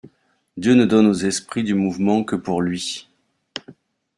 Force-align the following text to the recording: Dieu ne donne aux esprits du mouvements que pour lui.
Dieu 0.57 0.73
ne 0.73 0.85
donne 0.85 1.05
aux 1.05 1.13
esprits 1.13 1.63
du 1.63 1.75
mouvements 1.75 2.23
que 2.23 2.35
pour 2.35 2.63
lui. 2.63 3.07